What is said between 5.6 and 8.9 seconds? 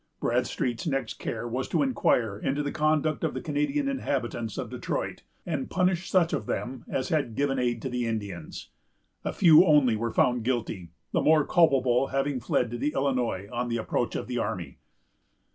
punish such of them as had given aid to the Indians.